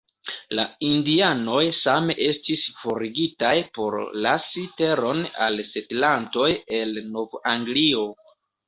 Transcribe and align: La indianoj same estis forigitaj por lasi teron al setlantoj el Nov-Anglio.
La 0.59 0.63
indianoj 0.87 1.65
same 1.81 2.15
estis 2.29 2.63
forigitaj 2.79 3.53
por 3.77 4.01
lasi 4.27 4.67
teron 4.83 5.25
al 5.49 5.65
setlantoj 5.77 6.53
el 6.83 7.03
Nov-Anglio. 7.17 8.09